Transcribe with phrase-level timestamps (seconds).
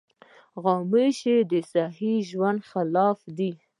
[0.63, 3.51] غوماشې د صحي ژوند خلاف دي.